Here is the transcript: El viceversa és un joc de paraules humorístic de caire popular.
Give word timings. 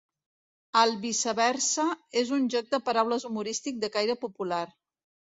El 0.83 0.93
viceversa 1.01 1.83
és 2.21 2.31
un 2.37 2.47
joc 2.53 2.71
de 2.71 2.79
paraules 2.87 3.27
humorístic 3.29 3.77
de 3.83 3.91
caire 3.97 4.17
popular. 4.23 4.63